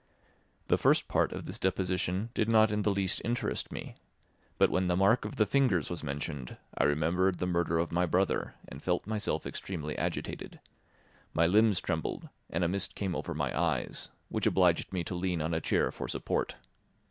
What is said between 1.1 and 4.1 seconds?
of this deposition did not in the least interest me,